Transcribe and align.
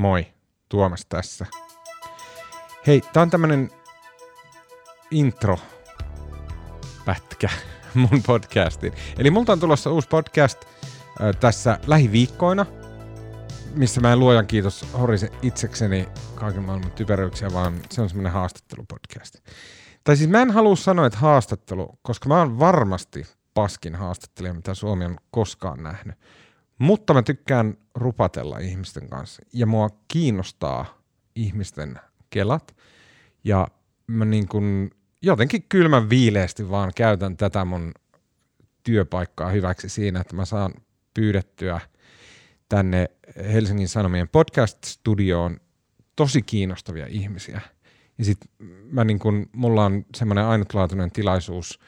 Moi, 0.00 0.26
Tuomas 0.68 1.06
tässä. 1.08 1.46
Hei, 2.86 3.00
tää 3.12 3.22
on 3.22 3.30
tämmönen 3.30 3.70
intro 5.10 5.58
pätkä 7.04 7.48
mun 7.94 8.22
podcastiin. 8.26 8.92
Eli 9.18 9.30
multa 9.30 9.52
on 9.52 9.60
tulossa 9.60 9.90
uusi 9.90 10.08
podcast 10.08 10.64
äh, 10.64 11.36
tässä 11.40 11.78
lähiviikkoina, 11.86 12.66
missä 13.74 14.00
mä 14.00 14.12
en 14.12 14.20
luojan 14.20 14.46
kiitos 14.46 14.86
horise 14.98 15.30
itsekseni 15.42 16.08
kaiken 16.34 16.62
maailman 16.62 16.92
typeryyksiä, 16.92 17.52
vaan 17.52 17.80
se 17.90 18.02
on 18.02 18.08
semmoinen 18.08 18.32
haastattelupodcast. 18.32 19.36
Tai 20.04 20.16
siis 20.16 20.30
mä 20.30 20.42
en 20.42 20.50
halua 20.50 20.76
sanoa, 20.76 21.06
että 21.06 21.18
haastattelu, 21.18 21.98
koska 22.02 22.28
mä 22.28 22.38
oon 22.38 22.58
varmasti 22.58 23.26
paskin 23.54 23.94
haastattelija, 23.94 24.54
mitä 24.54 24.74
Suomi 24.74 25.04
on 25.04 25.16
koskaan 25.30 25.82
nähnyt. 25.82 26.18
Mutta 26.80 27.14
mä 27.14 27.22
tykkään 27.22 27.74
rupatella 27.94 28.58
ihmisten 28.58 29.08
kanssa 29.08 29.42
ja 29.52 29.66
mua 29.66 29.90
kiinnostaa 30.08 31.02
ihmisten 31.34 32.00
kelat 32.30 32.76
ja 33.44 33.68
mä 34.06 34.24
niin 34.24 34.48
kun 34.48 34.90
jotenkin 35.22 35.62
kylmän 35.68 36.10
viileästi 36.10 36.70
vaan 36.70 36.92
käytän 36.96 37.36
tätä 37.36 37.64
mun 37.64 37.92
työpaikkaa 38.82 39.50
hyväksi 39.50 39.88
siinä, 39.88 40.20
että 40.20 40.36
mä 40.36 40.44
saan 40.44 40.74
pyydettyä 41.14 41.80
tänne 42.68 43.10
Helsingin 43.52 43.88
Sanomien 43.88 44.28
podcast-studioon 44.28 45.60
tosi 46.16 46.42
kiinnostavia 46.42 47.06
ihmisiä. 47.06 47.60
Ja 48.18 48.24
sit 48.24 48.38
mä 48.90 49.04
niin 49.04 49.18
kun, 49.18 49.46
mulla 49.52 49.84
on 49.84 50.04
semmoinen 50.16 50.44
ainutlaatuinen 50.44 51.10
tilaisuus 51.10 51.80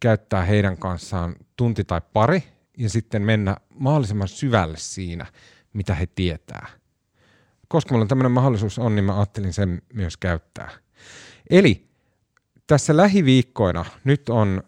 käyttää 0.00 0.44
heidän 0.44 0.78
kanssaan 0.78 1.36
tunti 1.56 1.84
tai 1.84 2.00
pari– 2.12 2.42
ja 2.78 2.90
sitten 2.90 3.22
mennä 3.22 3.56
mahdollisimman 3.74 4.28
syvälle 4.28 4.76
siinä, 4.76 5.26
mitä 5.72 5.94
he 5.94 6.06
tietää. 6.06 6.66
Koska 7.68 7.94
mulla 7.94 8.06
tämmöinen 8.06 8.32
mahdollisuus 8.32 8.78
on, 8.78 8.94
niin 8.94 9.04
mä 9.04 9.16
ajattelin 9.16 9.52
sen 9.52 9.82
myös 9.94 10.16
käyttää. 10.16 10.70
Eli 11.50 11.88
tässä 12.66 12.96
lähiviikkoina, 12.96 13.84
nyt 14.04 14.28
on 14.28 14.62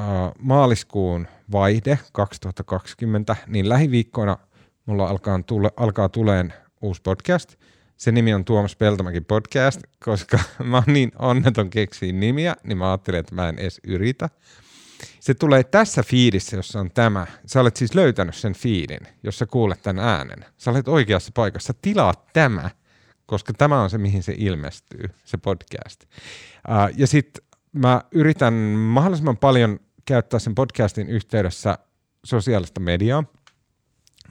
äh, 0.00 0.06
maaliskuun 0.38 1.28
vaihde 1.52 1.98
2020, 2.12 3.36
niin 3.46 3.68
lähiviikkoina 3.68 4.38
mulla 4.86 5.08
alkaa, 5.08 5.40
tule, 5.46 5.70
alkaa 5.76 6.08
tuleen 6.08 6.52
uusi 6.80 7.02
podcast. 7.02 7.54
Se 7.96 8.12
nimi 8.12 8.34
on 8.34 8.44
Tuomas 8.44 8.76
Peltomäki 8.76 9.20
podcast, 9.20 9.80
koska 10.04 10.38
mä 10.64 10.76
oon 10.76 10.84
niin 10.86 11.12
onneton 11.18 11.70
keksiin 11.70 12.20
nimiä, 12.20 12.56
niin 12.62 12.78
mä 12.78 12.90
ajattelin, 12.90 13.20
että 13.20 13.34
mä 13.34 13.48
en 13.48 13.58
edes 13.58 13.80
yritä. 13.86 14.30
Se 15.20 15.34
tulee 15.34 15.64
tässä 15.64 16.02
fiidissä, 16.02 16.56
jossa 16.56 16.80
on 16.80 16.90
tämä. 16.90 17.26
Sä 17.46 17.60
olet 17.60 17.76
siis 17.76 17.94
löytänyt 17.94 18.34
sen 18.34 18.54
fiidin, 18.54 19.00
jossa 19.22 19.46
kuulet 19.46 19.82
tämän 19.82 20.04
äänen. 20.04 20.44
Sä 20.56 20.70
olet 20.70 20.88
oikeassa 20.88 21.30
paikassa. 21.34 21.74
Tilaa 21.82 22.14
tämä, 22.32 22.70
koska 23.26 23.52
tämä 23.52 23.82
on 23.82 23.90
se, 23.90 23.98
mihin 23.98 24.22
se 24.22 24.34
ilmestyy, 24.38 25.04
se 25.24 25.36
podcast. 25.36 26.04
Uh, 26.04 26.98
ja 26.98 27.06
sitten 27.06 27.44
mä 27.72 28.02
yritän 28.12 28.54
mahdollisimman 28.54 29.36
paljon 29.36 29.80
käyttää 30.04 30.40
sen 30.40 30.54
podcastin 30.54 31.08
yhteydessä 31.08 31.78
sosiaalista 32.24 32.80
mediaa. 32.80 33.24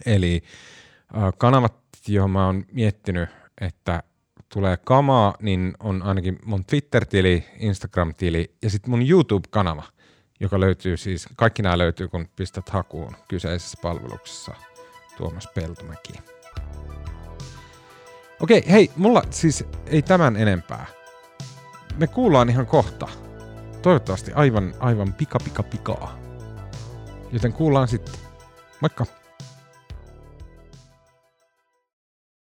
Eli 0.06 0.44
uh, 1.16 1.34
kanavat, 1.38 1.76
johon 2.08 2.32
mä 2.32 2.46
oon 2.46 2.66
miettinyt, 2.72 3.30
että 3.62 4.04
tulee 4.50 4.78
kamaa, 4.78 5.36
niin 5.42 5.74
on 5.80 6.04
ainakin 6.04 6.40
mun 6.46 6.66
Twitter-tili, 6.66 7.46
Instagram-tili 7.60 8.56
ja 8.62 8.70
sitten 8.70 8.92
mun 8.92 9.10
YouTube-kanava– 9.10 9.84
joka 10.40 10.60
löytyy 10.60 10.98
siis, 10.98 11.28
kaikki 11.36 11.62
nämä 11.62 11.78
löytyy, 11.78 12.08
kun 12.08 12.28
pistät 12.36 12.70
hakuun 12.70 13.16
kyseisessä 13.28 13.78
palveluksessa 13.82 14.56
Tuomas 15.18 15.48
Peltomäki. 15.56 16.14
Okei, 18.40 18.64
hei, 18.72 18.92
mulla 18.96 19.24
siis 19.30 19.64
ei 19.86 20.02
tämän 20.02 20.36
enempää. 20.38 20.86
Me 21.98 22.08
kuullaan 22.08 22.50
ihan 22.50 22.66
kohta. 22.66 23.08
Toivottavasti 23.82 24.32
aivan, 24.34 24.74
aivan 24.80 25.14
pika 25.14 25.40
pika 25.44 25.64
pikaa. 25.64 26.20
Joten 27.32 27.54
kuullaan 27.54 27.88
sitten. 27.88 28.16
Moikka! 28.82 29.25